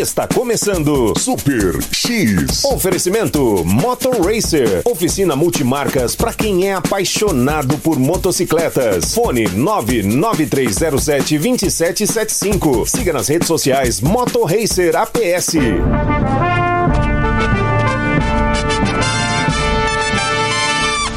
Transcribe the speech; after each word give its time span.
Está 0.00 0.26
começando 0.26 1.12
Super 1.18 1.78
X. 1.92 2.64
Oferecimento 2.64 3.62
Motor 3.66 4.24
Racer. 4.24 4.80
Oficina 4.86 5.36
multimarcas 5.36 6.16
para 6.16 6.32
quem 6.32 6.66
é 6.66 6.72
apaixonado 6.72 7.76
por 7.76 7.98
motocicletas. 7.98 9.12
Fone 9.12 9.46
99307 9.48 11.38
2775. 11.38 12.86
Siga 12.86 13.12
nas 13.12 13.28
redes 13.28 13.46
sociais 13.46 14.00
Motor 14.00 14.50
Racer 14.50 14.96
APS. 14.96 15.56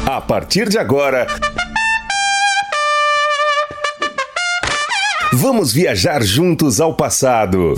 A 0.06 0.20
partir 0.20 0.68
de 0.68 0.76
agora. 0.76 1.26
Vamos 5.32 5.72
viajar 5.72 6.22
juntos 6.22 6.80
ao 6.80 6.94
passado. 6.94 7.74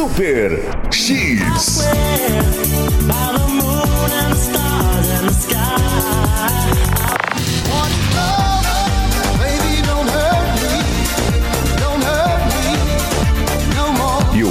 Super 0.00 0.80
X. 0.90 1.80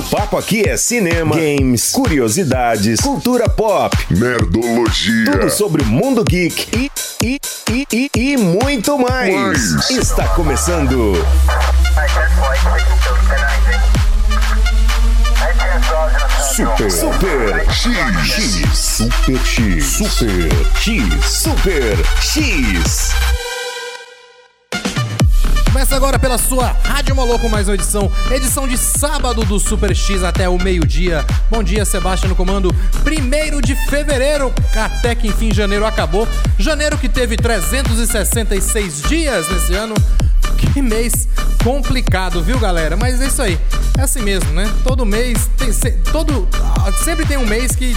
papo 0.10 0.38
aqui 0.38 0.68
é 0.68 0.76
cinema, 0.76 1.36
games, 1.36 1.92
curiosidades, 1.92 3.00
cultura 3.00 3.48
pop, 3.48 3.96
Nerdologia. 4.10 5.32
tudo 5.32 5.50
sobre 5.50 5.84
o 5.84 5.86
mundo 5.86 6.24
geek 6.24 6.68
e, 6.76 6.92
e, 7.24 7.40
e, 7.72 7.88
e, 7.94 8.10
e 8.16 8.38
muito 8.38 8.98
mais. 8.98 9.34
Mais. 9.36 9.90
Está 9.92 10.28
começando 10.30 11.14
Super 16.56 16.92
Super 16.92 17.72
X. 17.72 18.68
Super 18.74 19.40
X. 19.46 19.86
Super 19.86 20.50
X. 20.76 21.26
Super 21.26 21.98
X. 22.22 23.39
Começa 25.72 25.96
agora 25.96 26.18
pela 26.18 26.40
sua 26.40 26.76
Rádio 26.84 27.16
Moloco, 27.16 27.48
mais 27.48 27.68
uma 27.68 27.76
edição, 27.76 28.12
edição 28.32 28.68
de 28.68 28.76
sábado 28.76 29.46
do 29.46 29.60
Super 29.60 29.96
X 29.96 30.24
até 30.24 30.50
o 30.50 30.58
meio-dia. 30.58 31.24
Bom 31.48 31.62
dia, 31.62 31.86
Sebastião 31.86 32.28
no 32.28 32.36
comando. 32.36 32.74
Primeiro 33.04 33.62
de 33.62 33.76
fevereiro, 33.88 34.52
até 34.76 35.14
que 35.14 35.28
enfim 35.28 35.54
janeiro 35.54 35.86
acabou. 35.86 36.28
Janeiro 36.58 36.98
que 36.98 37.08
teve 37.08 37.38
366 37.38 39.04
dias 39.04 39.48
nesse 39.48 39.76
ano. 39.76 39.94
Que 40.58 40.82
mês 40.82 41.28
complicado, 41.64 42.42
viu, 42.42 42.60
galera? 42.60 42.98
Mas 42.98 43.22
é 43.22 43.28
isso 43.28 43.42
aí. 43.44 43.60
É 43.96 44.02
assim 44.02 44.24
mesmo, 44.24 44.52
né? 44.52 44.68
Todo 44.84 45.06
mês 45.06 45.48
tem 45.56 45.72
todo 46.12 46.48
ah, 46.56 46.92
sempre 47.04 47.28
tem 47.28 47.38
um 47.38 47.46
mês 47.46 47.76
que 47.76 47.96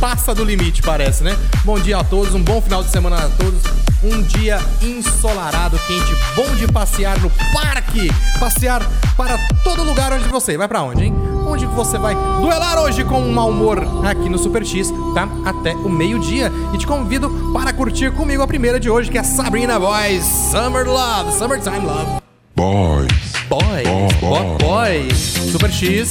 passa 0.00 0.34
do 0.34 0.44
limite, 0.44 0.82
parece, 0.82 1.22
né? 1.24 1.36
Bom 1.64 1.78
dia 1.78 1.98
a 1.98 2.04
todos, 2.04 2.34
um 2.34 2.42
bom 2.42 2.60
final 2.60 2.82
de 2.82 2.90
semana 2.90 3.16
a 3.16 3.28
todos. 3.28 3.62
Um 4.02 4.22
dia 4.22 4.60
ensolarado, 4.80 5.76
quente, 5.86 6.14
bom 6.36 6.54
de 6.54 6.68
passear 6.68 7.18
no 7.20 7.28
parque, 7.52 8.08
passear 8.38 8.80
para 9.16 9.36
todo 9.64 9.82
lugar 9.82 10.12
onde 10.12 10.28
você 10.28 10.56
vai 10.56 10.68
pra 10.68 10.82
onde, 10.82 11.04
hein? 11.04 11.14
Onde 11.48 11.66
você 11.66 11.98
vai 11.98 12.14
duelar 12.40 12.78
hoje 12.78 13.02
com 13.04 13.20
um 13.20 13.32
mau 13.32 13.48
humor 13.50 13.78
aqui 14.06 14.28
no 14.28 14.38
Super 14.38 14.64
X, 14.64 14.92
tá? 15.14 15.28
Até 15.44 15.72
o 15.74 15.88
meio-dia. 15.88 16.52
E 16.72 16.78
te 16.78 16.86
convido 16.86 17.28
para 17.52 17.72
curtir 17.72 18.12
comigo 18.12 18.42
a 18.42 18.46
primeira 18.46 18.78
de 18.78 18.88
hoje, 18.88 19.10
que 19.10 19.18
é 19.18 19.22
Sabrina 19.24 19.80
Boys 19.80 20.24
Summer 20.52 20.86
Love, 20.86 21.32
Summertime 21.36 21.80
Love. 21.84 22.22
Boys. 22.54 23.08
Boys, 23.48 23.88
Bo- 24.20 24.58
Boys, 24.58 25.16
Super 25.50 25.72
X. 25.72 26.08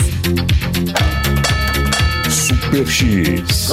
Super 2.78 2.92
X. 2.92 3.70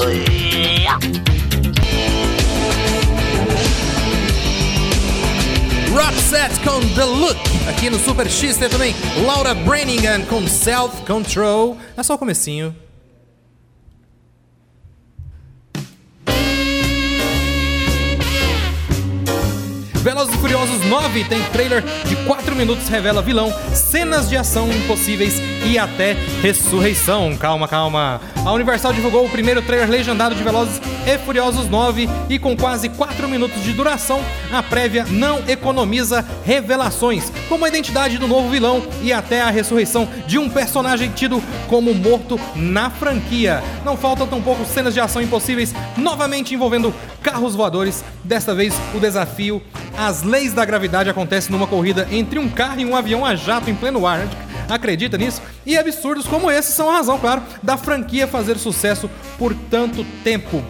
Roxette 5.93 6.61
com 6.61 6.81
The 6.95 7.05
Look. 7.05 7.39
Aqui 7.69 7.91
no 7.91 7.99
Super 7.99 8.31
X 8.31 8.57
tem 8.57 8.69
também 8.71 8.95
Laura 9.27 9.55
Branningham 9.55 10.23
com 10.23 10.47
Self 10.49 11.03
Control. 11.05 11.77
É 11.97 12.03
só 12.03 12.15
o 12.15 12.19
comecinho. 12.19 12.75
Velozes 20.15 20.35
e 20.37 20.39
Furiosos 20.39 20.87
9 20.87 21.25
tem 21.25 21.43
trailer 21.47 21.83
de 22.05 22.15
4 22.25 22.55
minutos, 22.55 22.87
revela 22.87 23.21
vilão, 23.21 23.53
cenas 23.73 24.29
de 24.29 24.37
ação 24.37 24.71
impossíveis 24.71 25.41
e 25.67 25.77
até 25.77 26.13
ressurreição. 26.41 27.37
Calma, 27.37 27.67
calma. 27.67 28.21
A 28.45 28.53
Universal 28.53 28.93
divulgou 28.93 29.27
o 29.27 29.29
primeiro 29.29 29.61
trailer 29.61 29.91
legendado 29.91 30.37
de 30.37 30.43
Velozes 30.45 30.81
e 31.05 31.19
Furiosos 31.19 31.69
9 31.69 32.09
e 32.29 32.39
com 32.39 32.57
quase 32.57 32.89
4 32.91 33.29
minutos 33.29 33.61
de 33.65 33.73
duração, 33.73 34.23
a 34.53 34.63
prévia 34.63 35.05
não 35.11 35.43
economiza 35.49 36.25
revelações, 36.45 37.33
como 37.49 37.65
a 37.65 37.69
identidade 37.69 38.17
do 38.17 38.29
novo 38.29 38.49
vilão 38.49 38.87
e 39.03 39.13
até 39.13 39.43
a 39.43 39.51
ressurreição 39.51 40.09
de 40.29 40.39
um 40.39 40.49
personagem 40.49 41.11
tido 41.11 41.43
como 41.67 41.93
morto 41.93 42.39
na 42.55 42.89
franquia. 42.89 43.65
Não 43.85 43.97
faltam 43.97 44.29
tampouco 44.29 44.65
cenas 44.65 44.95
de 44.95 45.01
ação 45.01 45.21
impossíveis, 45.21 45.75
novamente 45.97 46.55
envolvendo 46.55 46.95
carros 47.21 47.57
voadores. 47.57 48.05
Desta 48.23 48.55
vez, 48.55 48.75
o 48.95 49.01
desafio 49.01 49.61
as 49.97 50.23
leis 50.23 50.53
da 50.53 50.65
gravidade 50.65 51.09
acontecem 51.09 51.53
numa 51.53 51.67
corrida 51.67 52.09
entre 52.11 52.39
um 52.39 52.49
carro 52.49 52.81
e 52.81 52.85
um 52.85 52.97
avião 52.97 53.25
a 53.25 53.35
jato 53.35 53.71
em 53.71 53.75
pleno 53.75 54.07
ar. 54.07 54.27
Acredita 54.69 55.19
nisso? 55.19 55.43
E 55.65 55.77
absurdos 55.77 56.27
como 56.27 56.51
esses 56.51 56.75
são 56.75 56.91
a 56.91 56.95
razão, 56.95 57.19
claro, 57.19 57.43
da 57.63 57.77
franquia 57.77 58.27
fazer 58.27 58.59
sucesso 58.59 59.11
por 59.39 59.55
tanto 59.71 60.05
tempo. 60.23 60.65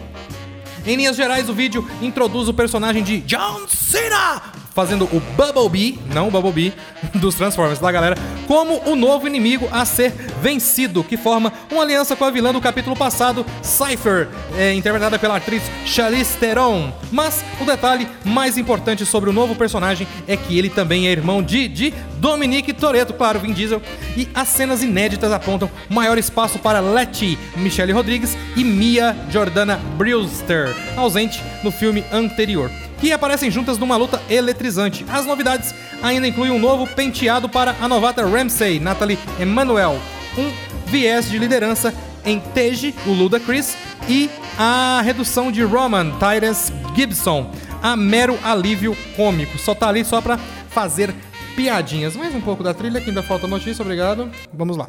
Em 0.85 0.95
linhas 0.95 1.15
gerais, 1.15 1.49
o 1.49 1.53
vídeo 1.53 1.87
introduz 2.01 2.47
o 2.47 2.53
personagem 2.53 3.03
de 3.03 3.19
John 3.21 3.67
Cena, 3.67 4.41
fazendo 4.75 5.05
o 5.05 5.21
Bumblebee, 5.37 5.97
não 6.13 6.27
o 6.27 6.31
Bumblebee, 6.31 6.73
dos 7.15 7.33
Transformers, 7.33 7.79
tá 7.79 7.89
galera? 7.89 8.17
Como 8.45 8.81
o 8.85 8.95
novo 8.95 9.25
inimigo 9.25 9.67
a 9.71 9.85
ser 9.85 10.11
vencido, 10.41 11.03
que 11.03 11.15
forma 11.15 11.51
uma 11.71 11.81
aliança 11.81 12.15
com 12.15 12.25
a 12.25 12.29
vilã 12.29 12.51
do 12.51 12.59
capítulo 12.59 12.95
passado, 12.95 13.45
Cypher, 13.63 14.27
é, 14.57 14.73
interpretada 14.73 15.17
pela 15.17 15.37
atriz 15.37 15.63
Charlize 15.85 16.37
Theron. 16.37 16.91
Mas 17.09 17.43
o 17.61 17.65
detalhe 17.65 18.07
mais 18.25 18.57
importante 18.57 19.05
sobre 19.05 19.29
o 19.29 19.33
novo 19.33 19.55
personagem 19.55 20.05
é 20.27 20.35
que 20.35 20.57
ele 20.57 20.69
também 20.69 21.07
é 21.07 21.11
irmão 21.11 21.41
de, 21.41 21.69
de 21.69 21.93
Dominique 22.25 22.73
Toretto, 22.73 23.13
claro, 23.13 23.39
Vin 23.39 23.53
Diesel. 23.53 23.79
E 24.17 24.27
as 24.33 24.47
cenas 24.47 24.81
inéditas 24.81 25.31
apontam 25.31 25.69
maior 25.87 26.17
espaço 26.17 26.57
para 26.57 26.79
Letty, 26.79 27.37
Michelle 27.57 27.93
Rodrigues 27.93 28.35
e 28.55 28.63
Mia 28.63 29.15
Jordana 29.29 29.79
Brewster, 29.95 30.75
ausente 30.97 31.39
no 31.63 31.69
filme 31.69 32.03
anterior. 32.11 32.71
Que 32.99 33.11
aparecem 33.11 33.51
juntas 33.51 33.77
numa 33.77 33.95
luta 33.95 34.19
eletrizante. 34.27 35.05
As 35.07 35.23
novidades 35.27 35.75
ainda 36.01 36.27
incluem 36.27 36.49
um 36.49 36.57
novo 36.57 36.87
penteado 36.87 37.47
para 37.47 37.75
a 37.79 37.87
novata 37.87 38.25
Ramsey, 38.25 38.79
Natalie 38.79 39.19
Emanuel, 39.39 39.99
um 40.35 40.51
viés 40.87 41.29
de 41.29 41.37
liderança 41.37 41.93
em 42.25 42.39
Tej, 42.39 42.95
o 43.05 43.11
Ludacris, 43.11 43.77
e 44.09 44.31
a 44.57 44.99
redução 45.05 45.51
de 45.51 45.61
Roman, 45.61 46.09
Tyrese 46.17 46.73
Gibson, 46.95 47.51
a 47.83 47.95
mero 47.95 48.35
alívio 48.43 48.97
cômico. 49.15 49.59
Só 49.59 49.75
tá 49.75 49.89
ali 49.89 50.03
só 50.03 50.21
pra 50.21 50.39
fazer 50.71 51.13
piadinhas. 51.55 52.15
Mais 52.15 52.33
um 52.35 52.41
pouco 52.41 52.63
da 52.63 52.73
trilha, 52.73 52.99
que 53.01 53.09
ainda 53.09 53.23
falta 53.23 53.47
notícia, 53.47 53.81
obrigado. 53.81 54.29
Vamos 54.53 54.77
lá. 54.77 54.87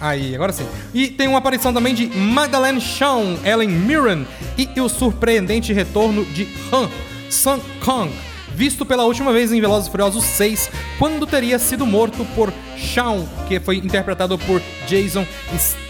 Aí, 0.00 0.34
agora 0.34 0.52
sim. 0.52 0.66
E 0.94 1.08
tem 1.08 1.28
uma 1.28 1.38
aparição 1.38 1.72
também 1.72 1.94
de 1.94 2.06
Magdalene 2.06 2.80
Shawn, 2.80 3.38
Ellen 3.44 3.68
Mirren 3.68 4.26
e 4.56 4.80
o 4.80 4.88
surpreendente 4.88 5.72
retorno 5.72 6.24
de 6.24 6.48
Han 6.72 6.88
Sun 7.30 7.60
Kong, 7.84 8.10
visto 8.54 8.84
pela 8.84 9.04
última 9.04 9.32
vez 9.32 9.52
em 9.52 9.60
Velozes 9.60 9.88
e 9.88 9.90
Furiosos 9.90 10.24
6, 10.24 10.70
quando 10.98 11.26
teria 11.26 11.58
sido 11.58 11.86
morto 11.86 12.24
por 12.34 12.52
Shawn, 12.76 13.26
que 13.46 13.60
foi 13.60 13.76
interpretado 13.76 14.36
por 14.38 14.60
Jason 14.86 15.26
Statham. 15.56 15.89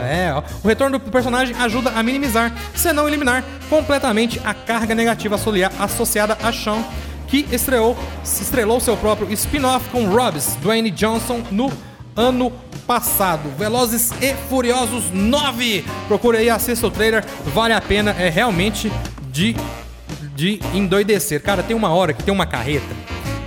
É, 0.00 0.32
ó. 0.34 0.42
o 0.64 0.68
retorno 0.68 0.98
do 0.98 1.10
personagem 1.10 1.54
ajuda 1.56 1.90
a 1.90 2.02
minimizar, 2.02 2.52
se 2.74 2.92
não 2.92 3.06
eliminar, 3.06 3.44
completamente 3.68 4.40
a 4.44 4.52
carga 4.52 4.94
negativa 4.94 5.36
associada 5.78 6.36
a 6.42 6.50
Shawn 6.50 6.82
que 7.28 7.46
estreou, 7.52 7.96
estrelou 8.22 8.80
seu 8.80 8.96
próprio 8.96 9.32
spin-off 9.32 9.88
com 9.90 10.06
Robbs, 10.06 10.56
Dwayne 10.56 10.90
Johnson, 10.90 11.42
no 11.50 11.72
ano 12.14 12.52
passado. 12.86 13.50
Velozes 13.58 14.12
e 14.20 14.34
Furiosos 14.48 15.10
9. 15.12 15.84
Procura 16.08 16.38
aí, 16.38 16.48
assista 16.48 16.86
o 16.86 16.90
trailer, 16.90 17.24
vale 17.46 17.74
a 17.74 17.80
pena, 17.80 18.12
é 18.12 18.28
realmente 18.28 18.90
de, 19.30 19.56
de 20.34 20.60
endoidecer. 20.72 21.42
Cara, 21.42 21.62
tem 21.62 21.76
uma 21.76 21.90
hora 21.90 22.12
que 22.12 22.22
tem 22.22 22.32
uma 22.32 22.46
carreta 22.46 22.94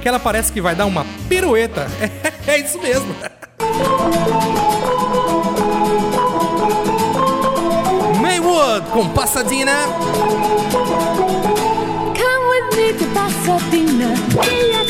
que 0.01 0.07
ela 0.07 0.19
parece 0.19 0.51
que 0.51 0.61
vai 0.61 0.75
dar 0.75 0.85
uma 0.85 1.05
pirueta. 1.27 1.87
É, 2.47 2.57
isso 2.57 2.81
mesmo. 2.81 3.13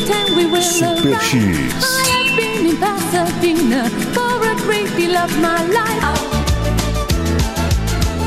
10, 0.09 0.35
we 0.35 0.45
will 0.45 0.61
Super 0.61 1.09
arrive. 1.09 1.21
X. 1.21 1.33
I 1.83 2.01
have 2.09 2.31
been 2.37 2.65
in 2.67 2.77
Pasadena 2.77 3.89
for 4.13 4.41
a 4.41 4.55
great 4.65 4.89
deal 4.95 5.15
of 5.17 5.31
my 5.39 5.61
life. 5.67 6.21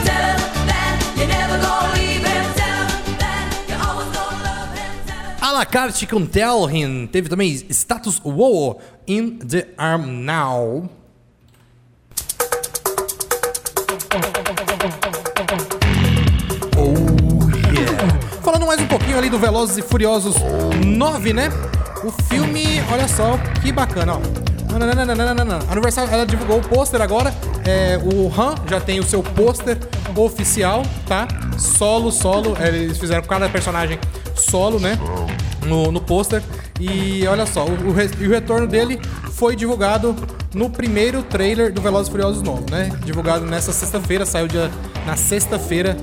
Tell 0.04 0.24
him 0.30 0.40
that 0.66 0.94
you're 1.16 1.26
never 1.26 1.58
gonna 1.58 1.94
leave 1.94 2.24
him. 2.24 2.44
Tell 2.54 2.86
him 2.86 3.18
that 3.18 3.44
you're 3.68 3.82
always 3.82 4.08
gonna 4.16 4.44
love 4.44 4.70
him. 4.78 4.92
Tell 5.06 5.24
him 5.24 5.42
A 5.42 5.52
la 5.52 5.64
carte 5.64 6.06
com 6.06 6.26
Telhin. 6.26 7.08
Teve 7.08 7.28
também 7.28 7.56
Status 7.70 8.18
Quo 8.18 8.78
in 9.06 9.38
the 9.38 9.66
Arm 9.76 10.24
Now. 10.24 10.88
Pouquinho 18.98 19.16
ali 19.18 19.30
do 19.30 19.38
Velozes 19.38 19.78
e 19.78 19.82
Furiosos 19.82 20.34
9, 20.84 21.32
né? 21.32 21.48
O 22.04 22.10
filme, 22.10 22.64
olha 22.92 23.08
só, 23.08 23.38
que 23.62 23.72
bacana, 23.72 24.14
ó. 24.14 24.20
A 25.68 25.72
Universal 25.72 26.08
ela 26.10 26.26
divulgou 26.26 26.58
o 26.58 26.62
pôster 26.62 27.00
agora. 27.00 27.32
É, 27.64 27.98
o 28.02 28.28
Han 28.28 28.54
já 28.68 28.80
tem 28.80 28.98
o 29.00 29.02
seu 29.02 29.22
pôster 29.22 29.78
oficial, 30.16 30.82
tá? 31.06 31.26
Solo, 31.58 32.10
solo. 32.10 32.56
É, 32.60 32.68
Eles 32.68 32.98
fizeram 32.98 33.22
cada 33.22 33.48
personagem 33.48 33.98
solo, 34.34 34.78
né? 34.80 34.98
No, 35.66 35.92
no 35.92 36.00
pôster. 36.00 36.42
E 36.80 37.26
olha 37.26 37.46
só, 37.46 37.64
o, 37.64 37.88
o 37.88 37.92
re- 37.92 38.10
o 38.26 38.30
retorno 38.30 38.66
dele 38.66 39.00
foi 39.32 39.54
divulgado 39.54 40.14
no 40.54 40.68
primeiro 40.68 41.22
trailer 41.22 41.72
do 41.72 41.80
Velozes 41.80 42.08
e 42.08 42.10
Furiosos 42.10 42.42
novo, 42.42 42.64
né? 42.70 42.90
Divulgado 43.04 43.44
nessa 43.46 43.72
sexta-feira, 43.72 44.26
saiu 44.26 44.48
dia, 44.48 44.70
na 45.06 45.16
sexta-feira 45.16 45.96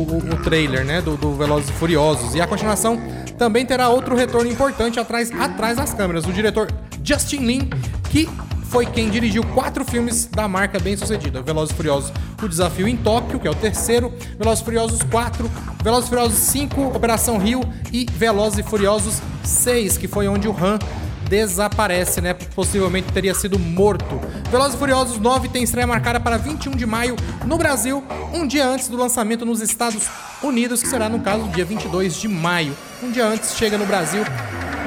o, 0.00 0.34
o- 0.34 0.42
trailer, 0.42 0.84
né? 0.84 1.00
Do, 1.00 1.16
do 1.16 1.34
Velozes 1.34 1.68
e 1.70 1.72
Furiosos. 1.72 2.34
E 2.34 2.40
a 2.40 2.46
continuação 2.46 3.00
também 3.38 3.64
terá 3.66 3.88
outro 3.88 4.14
retorno 4.16 4.50
importante 4.50 4.98
atrás, 5.00 5.30
atrás 5.32 5.76
das 5.76 5.92
câmeras. 5.94 6.24
O 6.26 6.32
diretor 6.32 6.68
Justin 7.02 7.38
Lin, 7.46 7.70
que 8.10 8.28
foi 8.68 8.84
quem 8.86 9.08
dirigiu 9.08 9.44
quatro 9.54 9.84
filmes 9.84 10.26
da 10.26 10.46
marca 10.48 10.78
bem 10.78 10.96
sucedida: 10.96 11.40
Velozes 11.42 11.72
e 11.72 11.76
Furiosos, 11.76 12.12
O 12.42 12.48
Desafio 12.48 12.88
em 12.88 12.96
Tóquio, 12.96 13.38
que 13.38 13.46
é 13.46 13.50
o 13.50 13.54
terceiro, 13.54 14.12
Velozes 14.38 14.60
e 14.60 14.64
Furiosos 14.64 15.02
4, 15.04 15.50
Velozes 15.82 16.06
e 16.06 16.08
Furiosos 16.10 16.38
5, 16.38 16.80
Operação 16.96 17.38
Rio 17.38 17.60
e 17.92 18.06
Velozes 18.12 18.58
e 18.58 18.62
Furiosos 18.62 19.20
6, 19.44 19.96
que 19.98 20.08
foi 20.08 20.26
onde 20.28 20.48
o 20.48 20.52
Han 20.52 20.78
desaparece, 21.28 22.20
né? 22.20 22.34
Possivelmente 22.34 23.12
teria 23.12 23.34
sido 23.34 23.58
morto. 23.58 24.20
Velozes 24.50 24.74
e 24.74 24.78
Furiosos 24.78 25.18
9 25.18 25.48
tem 25.48 25.62
estreia 25.62 25.86
marcada 25.86 26.20
para 26.20 26.36
21 26.36 26.72
de 26.72 26.86
maio 26.86 27.16
no 27.44 27.56
Brasil, 27.56 28.02
um 28.32 28.46
dia 28.46 28.66
antes 28.66 28.88
do 28.88 28.96
lançamento 28.96 29.44
nos 29.44 29.60
Estados 29.60 30.08
Unidos, 30.42 30.82
que 30.82 30.88
será 30.88 31.08
no 31.08 31.20
caso 31.20 31.48
dia 31.48 31.64
22 31.64 32.16
de 32.16 32.28
maio. 32.28 32.76
Um 33.02 33.10
dia 33.10 33.26
antes 33.26 33.56
chega 33.56 33.76
no 33.76 33.86
Brasil 33.86 34.24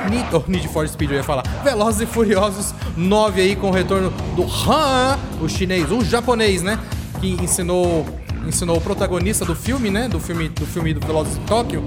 Need, 0.08 0.28
oh, 0.34 0.44
Need 0.48 0.68
for 0.70 0.88
Speed, 0.88 1.12
eu 1.12 1.18
ia 1.18 1.24
falar. 1.24 1.44
Velozes 1.64 2.02
e 2.02 2.06
Furiosos 2.06 2.74
9 2.96 3.42
aí 3.42 3.56
com 3.56 3.70
o 3.70 3.72
retorno 3.72 4.12
do 4.36 4.44
Han, 4.44 5.18
o 5.42 5.50
chinês, 5.50 5.92
o 5.92 6.04
japonês, 6.04 6.62
né? 6.62 6.80
Que 7.20 7.32
ensinou, 7.34 8.06
ensinou 8.48 8.78
o 8.78 8.82
protagonista 8.82 9.44
do 9.44 9.56
filme, 9.56 9.90
né? 9.90 10.08
Do 10.08 10.20
filme 10.20 10.50
do 10.50 10.66
filme 10.66 10.94
do 10.94 11.06
Velozes 11.06 11.38
em 11.38 11.42
Tóquio, 11.42 11.84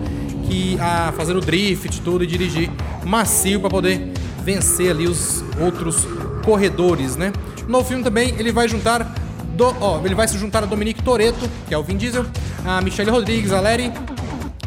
que 0.46 0.78
a 0.81 1.12
fazer 1.16 1.34
o 1.37 1.40
drift, 1.40 2.00
tudo 2.02 2.22
e 2.22 2.26
dirigir 2.26 2.70
macio 3.04 3.60
para 3.60 3.70
poder 3.70 4.12
vencer 4.43 4.91
ali 4.91 5.06
os 5.06 5.43
outros 5.61 6.06
corredores, 6.44 7.17
né? 7.17 7.33
No 7.69 7.85
filme 7.85 8.03
também 8.03 8.35
ele 8.39 8.53
vai 8.53 8.69
juntar 8.69 9.15
do, 9.55 9.75
ó, 9.81 10.00
ele 10.05 10.15
vai 10.15 10.27
se 10.27 10.39
juntar 10.39 10.62
a 10.62 10.67
Dominique 10.67 11.03
Toretto, 11.03 11.49
que 11.69 11.75
é 11.75 11.79
o 11.79 11.83
Vin 11.83 11.97
Diesel, 11.97 12.27
a 12.65 12.81
Michelle 12.81 13.11
Rodrigues, 13.11 13.53
a 13.53 13.61
Larry 13.61 13.93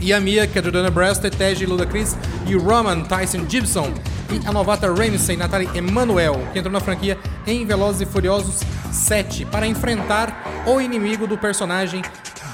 e 0.02 0.14
a 0.14 0.20
Mia, 0.20 0.48
que 0.48 0.58
é 0.58 0.62
a 0.62 0.64
Jordana 0.64 0.90
Brewster, 0.90 1.34
Tej 1.34 1.66
Ludacris 1.66 2.16
e 2.46 2.56
o 2.56 2.62
Roman 2.62 3.02
Tyson 3.02 3.46
Gibson. 3.50 3.92
E 4.32 4.48
a 4.48 4.52
novata 4.52 4.88
Ramsey 4.88 5.38
Natalie 5.38 5.70
Emanuel, 5.76 6.40
que 6.52 6.60
entrou 6.60 6.74
na 6.74 6.80
franquia 6.80 7.18
em 7.46 7.66
Velozes 7.66 8.02
e 8.02 8.06
Furiosos 8.06 8.62
7 8.92 9.46
para 9.46 9.68
enfrentar 9.68 10.64
o 10.66 10.82
inimigo 10.82 11.28
do 11.28 11.38
personagem 11.38 12.02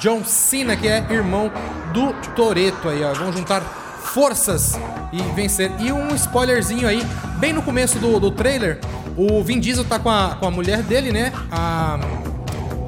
John 0.01 0.23
Cena, 0.25 0.75
que 0.75 0.87
é 0.87 1.05
irmão 1.09 1.51
do 1.93 2.13
Toreto 2.35 2.89
aí, 2.89 3.03
ó. 3.03 3.13
Vão 3.13 3.31
juntar 3.31 3.80
forças 4.13 4.79
e 5.11 5.21
vencer. 5.33 5.71
E 5.79 5.91
um 5.91 6.13
spoilerzinho 6.15 6.87
aí, 6.87 7.05
bem 7.37 7.53
no 7.53 7.61
começo 7.61 7.99
do, 7.99 8.19
do 8.19 8.31
trailer, 8.31 8.79
o 9.17 9.43
Vin 9.43 9.59
Diesel 9.59 9.85
tá 9.85 9.99
com 9.99 10.09
a, 10.09 10.35
com 10.39 10.47
a 10.47 10.51
mulher 10.51 10.81
dele, 10.83 11.11
né? 11.11 11.31
A 11.51 11.99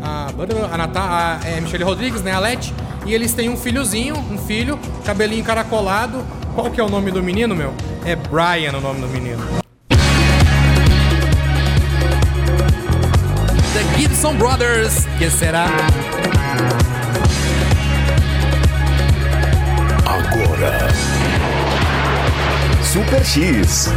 a, 0.04 0.28
a, 0.36 1.40
a 1.40 1.48
é, 1.48 1.62
Michelle 1.62 1.86
Rodrigues, 1.86 2.22
né, 2.22 2.34
a 2.34 2.40
Leti, 2.40 2.74
e 3.06 3.14
eles 3.14 3.34
têm 3.34 3.50
um 3.50 3.56
filhozinho, 3.56 4.16
um 4.18 4.38
filho, 4.38 4.78
cabelinho 5.06 5.40
encaracolado. 5.40 6.24
Qual 6.54 6.70
que 6.70 6.80
é 6.80 6.84
o 6.84 6.90
nome 6.90 7.10
do 7.10 7.24
menino, 7.24 7.56
meu? 7.56 7.74
É 8.06 8.16
Brian 8.16 8.78
o 8.78 8.82
nome 8.82 9.02
do 9.02 9.08
menino. 9.08 9.42
The 13.74 13.98
Gibson 13.98 14.36
Brothers, 14.36 15.06
que 15.18 15.30
será? 15.30 15.68
Super 22.94 23.18
X. 23.26 23.90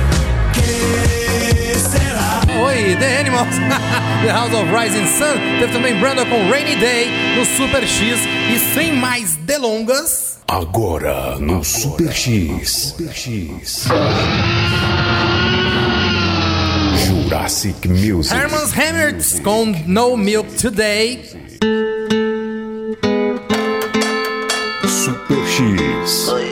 Oi, 2.59 2.97
The 2.99 3.19
Animals, 3.21 3.57
The 4.25 4.33
House 4.33 4.55
of 4.55 4.73
Rising 4.73 5.07
Sun. 5.07 5.37
Teve 5.59 5.71
também 5.71 5.95
Brandon 6.01 6.25
com 6.25 6.51
Rainy 6.51 6.77
Day 6.77 7.11
no 7.37 7.45
Super 7.45 7.83
X. 7.87 8.01
E 8.01 8.59
sem 8.75 8.95
mais 8.95 9.37
delongas, 9.37 10.39
Agora 10.49 11.39
no 11.39 11.63
Super 11.63 12.11
X. 12.11 12.95
Super 12.97 13.13
X. 13.13 13.85
Jurassic 17.05 17.87
Music. 17.89 18.35
Herman's 18.35 18.73
Hammers 18.73 19.41
com 19.41 19.67
No 19.87 20.17
Milk 20.17 20.49
Today. 20.55 21.23
Super 24.89 25.45
X. 25.47 26.46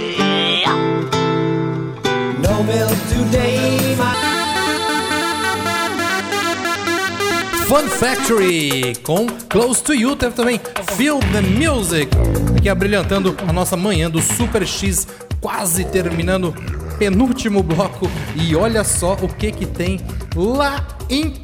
Fun 7.75 7.89
Factory 7.89 8.93
com 9.03 9.27
Close 9.49 9.83
to 9.83 9.93
You. 9.93 10.15
Teve 10.15 10.33
também 10.33 10.61
Feel 10.97 11.19
the 11.33 11.41
Music, 11.41 12.09
aqui 12.57 12.69
abrilhantando 12.69 13.37
a 13.49 13.53
nossa 13.53 13.77
manhã 13.77 14.09
do 14.09 14.23
Super 14.23 14.65
X, 14.65 15.09
quase 15.41 15.85
terminando 15.85 16.55
penúltimo 17.01 17.65
bloco. 17.65 18.09
E 18.37 18.55
olha 18.55 18.85
só 18.85 19.15
o 19.15 19.27
que 19.27 19.51
que 19.51 19.67
tem 19.67 19.99
lá 20.37 20.87
em 21.11 21.35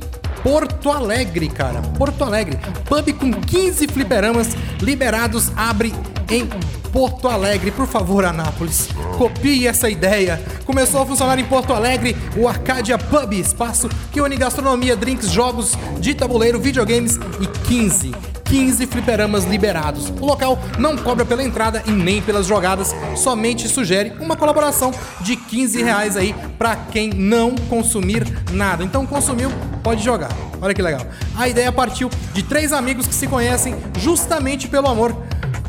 Porto 0.42 0.90
Alegre, 0.90 1.49
cara. 1.49 1.80
Porto 1.80 2.25
Alegre. 2.25 2.59
Pub 2.87 3.12
com 3.14 3.30
15 3.32 3.87
fliperamas 3.88 4.56
liberados 4.80 5.52
abre 5.56 5.94
em 6.30 6.49
Porto 6.92 7.28
Alegre. 7.28 7.70
Por 7.70 7.87
favor, 7.87 8.25
Anápolis, 8.25 8.88
copie 9.16 9.66
essa 9.66 9.88
ideia. 9.88 10.42
Começou 10.64 11.02
a 11.02 11.06
funcionar 11.06 11.38
em 11.38 11.44
Porto 11.44 11.73
Alegre 11.73 12.16
o 12.37 12.49
Arcadia 12.49 12.99
Pub, 12.99 13.32
espaço 13.32 13.88
que 14.12 14.20
une 14.20 14.37
gastronomia, 14.37 14.97
drinks, 14.97 15.30
jogos 15.30 15.76
de 15.99 16.14
tabuleiro, 16.14 16.59
videogames 16.59 17.18
e 17.40 17.47
15 17.68 18.30
15 18.50 18.85
fliperamas 18.88 19.44
liberados. 19.44 20.11
O 20.20 20.26
local 20.26 20.59
não 20.76 20.97
cobra 20.97 21.25
pela 21.25 21.42
entrada 21.42 21.85
e 21.87 21.92
nem 21.92 22.20
pelas 22.20 22.47
jogadas, 22.47 22.92
somente 23.16 23.68
sugere 23.68 24.12
uma 24.18 24.37
colaboração 24.37 24.90
de 25.20 25.37
15 25.37 25.80
reais 25.80 26.16
aí 26.16 26.35
para 26.59 26.75
quem 26.75 27.11
não 27.11 27.54
consumir 27.54 28.26
nada. 28.50 28.82
Então 28.82 29.06
consumiu, 29.06 29.52
pode 29.83 30.03
jogar. 30.03 30.31
Olha 30.61 30.75
que 30.75 30.83
legal. 30.83 31.07
A 31.37 31.49
ideia 31.49 31.71
partiu 31.73 32.11
de 32.33 32.43
três 32.43 32.73
amigos 32.73 33.07
que 33.07 33.15
se 33.15 33.27
conhecem 33.27 33.75
justamente 33.99 34.69
pelo 34.69 34.89
amor, 34.89 35.17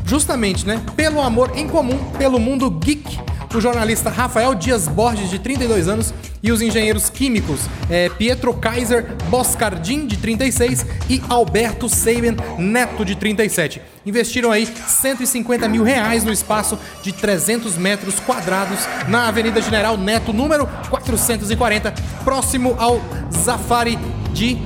justamente, 0.04 0.66
né? 0.66 0.80
Pelo 0.96 1.20
amor 1.20 1.52
em 1.54 1.68
comum 1.68 1.98
pelo 2.18 2.38
mundo 2.38 2.70
geek 2.70 3.18
o 3.58 3.60
jornalista 3.60 4.10
Rafael 4.10 4.54
Dias 4.54 4.88
Borges, 4.88 5.30
de 5.30 5.38
32 5.38 5.88
anos, 5.88 6.14
e 6.42 6.50
os 6.50 6.60
engenheiros 6.60 7.08
químicos 7.08 7.60
eh, 7.90 8.10
Pietro 8.18 8.52
Kaiser 8.54 9.14
Boscardin, 9.28 10.06
de 10.06 10.16
36, 10.16 10.86
e 11.08 11.22
Alberto 11.28 11.88
Seiben 11.88 12.36
Neto, 12.58 13.04
de 13.04 13.14
37. 13.14 13.80
Investiram 14.04 14.50
aí 14.50 14.66
150 14.66 15.68
mil 15.68 15.82
reais 15.84 16.24
no 16.24 16.32
espaço 16.32 16.78
de 17.02 17.12
300 17.12 17.76
metros 17.76 18.18
quadrados 18.20 18.80
na 19.08 19.28
Avenida 19.28 19.60
General 19.60 19.96
Neto, 19.96 20.32
número 20.32 20.66
440, 20.90 21.94
próximo 22.24 22.74
ao 22.78 23.00
Zafari 23.32 23.98
de 24.32 24.56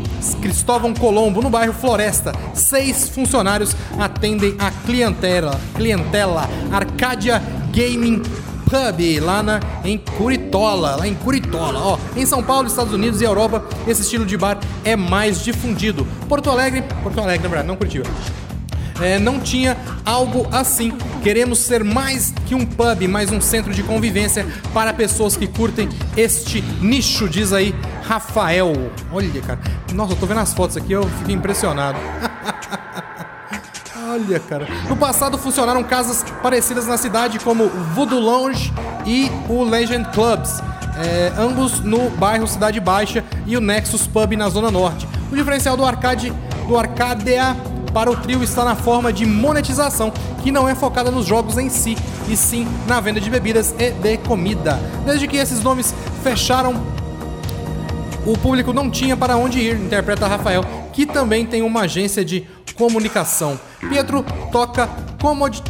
Cristóvão 0.41 0.95
Colombo, 0.95 1.43
no 1.43 1.51
bairro 1.51 1.75
Floresta. 1.75 2.33
Seis 2.55 3.09
funcionários 3.09 3.77
atendem 3.99 4.55
a 4.59 4.71
clientela, 4.71 5.61
clientela 5.75 6.49
Arcadia 6.73 7.43
Gaming 7.73 8.23
Pub, 8.67 9.21
lá 9.21 9.43
na, 9.43 9.61
em 9.85 9.97
Curitola, 9.97 10.97
lá 10.97 11.07
em 11.07 11.15
Curitola, 11.15 11.79
ó. 11.79 11.99
Em 12.17 12.27
São 12.27 12.43
Paulo, 12.43 12.67
Estados 12.67 12.93
Unidos 12.93 13.21
e 13.21 13.25
Europa, 13.25 13.65
esse 13.87 14.03
estilo 14.03 14.27
de 14.27 14.37
bar 14.37 14.59
é 14.85 14.97
mais 14.97 15.43
difundido. 15.43 16.07
Porto 16.29 16.51
Alegre, 16.51 16.83
Porto 17.03 17.21
Alegre, 17.21 17.45
na 17.45 17.49
verdade, 17.49 17.69
não 17.69 17.77
Curitiba. 17.77 18.07
É, 19.01 19.19
não 19.19 19.39
tinha 19.39 19.77
algo 20.05 20.49
assim. 20.51 20.93
Queremos 21.23 21.61
ser 21.61 21.85
mais 21.85 22.33
que 22.47 22.55
um 22.55 22.65
pub, 22.65 23.07
mais 23.09 23.31
um 23.31 23.41
centro 23.41 23.73
de 23.73 23.83
convivência 23.83 24.47
para 24.73 24.93
pessoas 24.93 25.37
que 25.37 25.47
curtem 25.47 25.89
este 26.17 26.63
nicho, 26.81 27.29
diz 27.29 27.53
aí 27.53 27.75
Rafael. 28.03 28.91
Olha, 29.13 29.41
cara. 29.43 29.61
Nossa, 29.93 30.13
eu 30.13 30.17
tô 30.17 30.27
vendo 30.27 30.41
as 30.41 30.55
fotos 30.55 30.77
aqui, 30.77 30.93
eu 30.93 31.03
fico 31.03 31.31
impressionado. 31.31 31.99
Olha, 34.17 34.41
cara. 34.41 34.67
No 34.89 34.97
passado 34.97 35.37
funcionaram 35.37 35.85
casas 35.85 36.25
parecidas 36.43 36.87
na 36.87 36.97
cidade, 36.97 37.39
como 37.39 37.65
o 37.65 37.69
Voodoo 37.95 38.19
Lounge 38.19 38.73
e 39.05 39.31
o 39.49 39.63
Legend 39.63 40.09
Clubs. 40.13 40.63
é, 40.97 41.31
ambos 41.39 41.81
no 41.81 42.09
bairro 42.11 42.47
Cidade 42.47 42.81
Baixa 42.81 43.23
e 43.47 43.55
o 43.55 43.61
Nexus 43.61 44.07
Pub 44.07 44.33
na 44.33 44.49
Zona 44.49 44.71
Norte. 44.71 45.07
O 45.31 45.37
diferencial 45.37 45.77
do 45.77 45.85
arcade 45.85 46.33
do 46.67 46.79
Arcadia 46.79 47.55
para 47.93 48.11
o 48.11 48.17
trio 48.17 48.43
está 48.43 48.65
na 48.65 48.75
forma 48.75 49.13
de 49.13 49.27
monetização, 49.27 50.11
que 50.43 50.51
não 50.51 50.69
é 50.69 50.75
focada 50.75 51.11
nos 51.11 51.27
jogos 51.27 51.59
em 51.59 51.69
si, 51.69 51.97
e 52.29 52.37
sim 52.37 52.67
na 52.87 52.99
venda 53.01 53.21
de 53.21 53.29
bebidas 53.29 53.75
e 53.79 53.91
de 53.91 54.17
comida. 54.19 54.79
Desde 55.05 55.29
que 55.29 55.37
esses 55.37 55.63
nomes 55.63 55.95
fecharam 56.23 56.75
o 58.27 58.37
público 58.37 58.73
não 58.73 58.91
tinha 58.91 59.17
para 59.17 59.37
onde 59.37 59.61
ir, 59.61 59.77
interpreta 59.77 60.27
Rafael, 60.27 60.65
que 60.93 61.07
também 61.07 61.47
tem 61.47 61.63
uma 61.63 61.83
agência 61.83 62.25
de 62.25 62.45
comunicação. 62.77 63.59
Pietro 63.89 64.25
toca 64.53 64.89
comodi- 65.21 65.63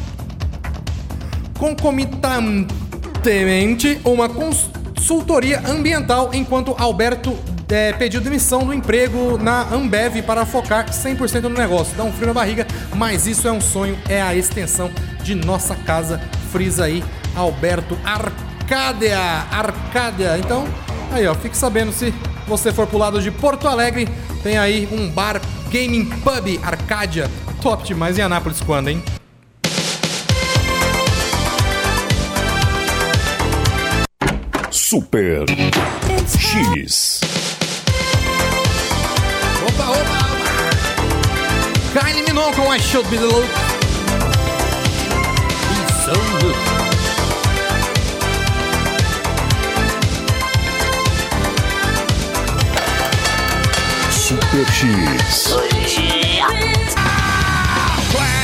concomitantemente 1.58 4.00
uma 4.04 4.28
consultoria 4.28 5.60
ambiental, 5.66 6.30
enquanto 6.32 6.74
Alberto 6.78 7.36
eh, 7.68 7.92
pediu 7.94 8.20
demissão 8.20 8.64
do 8.64 8.72
emprego 8.72 9.38
na 9.38 9.62
Ambev 9.72 10.22
para 10.22 10.46
focar 10.46 10.88
100% 10.90 11.42
no 11.42 11.48
negócio. 11.50 11.96
Dá 11.96 12.04
um 12.04 12.12
frio 12.12 12.28
na 12.28 12.34
barriga, 12.34 12.66
mas 12.94 13.26
isso 13.26 13.48
é 13.48 13.52
um 13.52 13.60
sonho, 13.60 13.98
é 14.08 14.22
a 14.22 14.34
extensão 14.34 14.90
de 15.22 15.34
nossa 15.34 15.74
casa. 15.74 16.20
Frisa 16.52 16.84
aí, 16.84 17.02
Alberto 17.34 17.98
Arcádia. 18.04 19.18
Arcádia. 19.50 20.38
Então, 20.38 20.66
aí 21.12 21.26
ó, 21.26 21.34
fique 21.34 21.56
sabendo 21.56 21.92
se 21.92 22.14
você 22.46 22.72
for 22.72 22.86
pro 22.86 22.98
lado 22.98 23.20
de 23.20 23.30
Porto 23.30 23.66
Alegre, 23.66 24.08
tem 24.42 24.56
aí 24.56 24.88
um 24.92 25.10
bar 25.10 25.40
Gaming 25.70 26.06
Pub 26.22 26.60
Arcádia. 26.62 27.30
Top 27.62 27.84
demais 27.84 28.18
em 28.18 28.22
Anápolis 28.22 28.60
quando, 28.60 28.88
hein? 28.88 29.02
Super 34.70 35.44
X. 36.26 37.20
Opa, 39.66 39.90
opa, 39.90 40.00
opa! 40.00 40.26
Kylie 42.00 42.22
Minogue 42.22 42.54
com 42.54 42.72
I 42.72 42.78
Should 42.78 43.08
Be 43.08 43.18
The 43.18 43.24
Look. 43.24 43.65
X. 54.80 55.54
When 55.54 55.72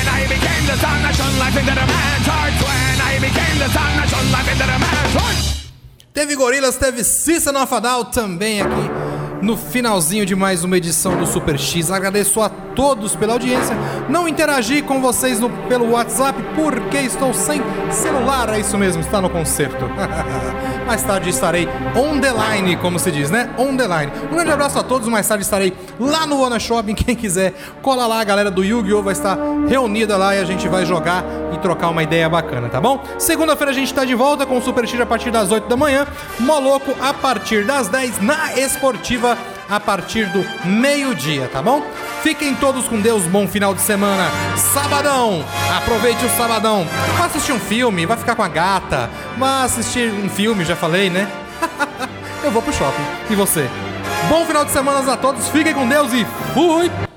I 0.08 0.26
became 0.26 0.64
the 0.66 0.76
sun, 0.80 1.04
I 1.04 1.12
shone 1.12 1.38
life 1.38 1.58
into 1.60 1.74
the 1.74 1.86
man's 1.86 2.26
heart. 2.26 2.54
When 2.62 3.00
I 3.02 3.18
became 3.20 3.58
the 3.58 3.68
sun, 3.68 3.98
I 4.00 4.06
shone 4.06 4.32
life 4.32 4.50
into 4.50 4.64
the 4.64 4.78
man's 4.78 5.12
heart. 5.14 5.36
Teve 6.14 6.34
Gorilas, 6.34 6.76
teve 6.78 7.04
Cissa 7.04 7.52
Nofadal 7.52 8.06
também 8.06 8.62
aqui 8.62 8.90
no 9.42 9.56
finalzinho 9.58 10.24
de 10.24 10.34
mais 10.34 10.64
uma 10.64 10.76
edição 10.78 11.16
do 11.16 11.26
Super 11.26 11.58
X. 11.58 11.90
Agradeço 11.90 12.40
a 12.40 12.48
todos 12.48 13.14
pela 13.14 13.34
audiência. 13.34 13.76
Não 14.08 14.26
interagi 14.26 14.80
com 14.80 15.02
vocês 15.02 15.38
no- 15.38 15.50
pelo 15.68 15.90
WhatsApp 15.90 16.40
porque 16.54 16.96
estou 16.98 17.34
sem 17.34 17.60
celular. 17.90 18.48
É 18.54 18.60
isso 18.60 18.78
mesmo, 18.78 19.02
está 19.02 19.20
no 19.20 19.28
concerto. 19.28 19.84
mais 20.86 21.02
tarde 21.02 21.30
estarei 21.30 21.68
on 21.96 22.20
the 22.20 22.30
line, 22.32 22.76
como 22.76 22.98
se 22.98 23.10
diz, 23.10 23.30
né? 23.30 23.50
On 23.58 23.76
the 23.76 23.86
line. 23.86 24.12
Um 24.30 24.34
grande 24.34 24.50
abraço 24.50 24.78
a 24.78 24.82
todos. 24.82 25.08
Mais 25.08 25.26
tarde 25.26 25.44
estarei 25.44 25.72
lá 25.98 26.26
no 26.26 26.44
Ana 26.44 26.58
Shopping. 26.58 26.94
Quem 26.96 27.14
quiser, 27.14 27.54
cola 27.80 28.06
lá. 28.06 28.20
A 28.20 28.24
galera 28.24 28.50
do 28.50 28.64
Yu-Gi-Oh! 28.64 29.02
vai 29.02 29.12
estar 29.12 29.36
reunida 29.68 30.16
lá 30.16 30.34
e 30.34 30.38
a 30.38 30.44
gente 30.44 30.68
vai 30.68 30.84
jogar 30.84 31.24
e 31.52 31.58
trocar 31.58 31.88
uma 31.88 32.02
ideia 32.02 32.28
bacana, 32.28 32.68
tá 32.68 32.80
bom? 32.80 33.02
Segunda-feira 33.18 33.70
a 33.70 33.74
gente 33.74 33.92
tá 33.92 34.04
de 34.04 34.14
volta 34.14 34.46
com 34.46 34.58
o 34.58 34.62
Super 34.62 34.86
X 34.86 35.00
a 35.00 35.06
partir 35.06 35.30
das 35.30 35.50
8 35.50 35.68
da 35.68 35.76
manhã. 35.76 36.06
Moloco 36.40 36.94
a 37.00 37.12
partir 37.12 37.64
das 37.64 37.88
10 37.88 38.20
na 38.20 38.58
Esportiva 38.58 39.36
a 39.68 39.80
partir 39.80 40.26
do 40.26 40.44
meio-dia, 40.68 41.48
tá 41.50 41.62
bom? 41.62 41.82
Fiquem 42.22 42.54
todos 42.54 42.86
com 42.86 43.00
Deus, 43.00 43.24
bom 43.24 43.48
final 43.48 43.74
de 43.74 43.80
semana. 43.80 44.30
Sabadão, 44.56 45.44
aproveite 45.76 46.24
o 46.24 46.28
sabadão. 46.30 46.86
Vai 47.18 47.26
assistir 47.26 47.52
um 47.52 47.58
filme, 47.58 48.06
vai 48.06 48.16
ficar 48.16 48.36
com 48.36 48.44
a 48.44 48.48
gata, 48.48 49.10
vai 49.36 49.64
assistir 49.64 50.08
um 50.12 50.28
filme, 50.28 50.64
já 50.64 50.76
falei, 50.76 51.10
né? 51.10 51.28
Eu 52.44 52.52
vou 52.52 52.62
pro 52.62 52.72
shopping. 52.72 53.02
E 53.28 53.34
você? 53.34 53.68
Bom 54.28 54.46
final 54.46 54.64
de 54.64 54.70
semana 54.70 55.12
a 55.12 55.16
todos, 55.16 55.48
fiquem 55.48 55.74
com 55.74 55.88
Deus 55.88 56.12
e 56.12 56.24
fui! 56.54 57.11